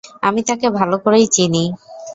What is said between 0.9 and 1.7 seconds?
করেই চিনি।